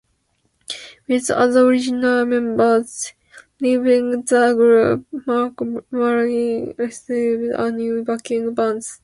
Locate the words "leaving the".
3.59-4.55